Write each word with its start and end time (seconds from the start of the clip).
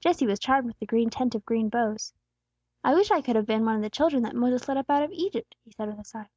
Jesse 0.00 0.26
was 0.26 0.40
charmed 0.40 0.66
with 0.66 0.80
the 0.80 0.86
great 0.86 1.12
tent 1.12 1.36
of 1.36 1.44
green 1.46 1.68
boughs. 1.68 2.12
"I 2.82 2.92
wish 2.92 3.12
I 3.12 3.20
could 3.22 3.36
have 3.36 3.46
been 3.46 3.64
one 3.64 3.76
of 3.76 3.82
the 3.82 3.88
children 3.88 4.24
that 4.24 4.34
Moses 4.34 4.66
led 4.66 4.76
up 4.76 4.90
out 4.90 5.04
of 5.04 5.12
Egypt," 5.12 5.54
he 5.64 5.70
said, 5.70 5.86
with 5.88 6.00
a 6.00 6.04
sigh. 6.04 6.28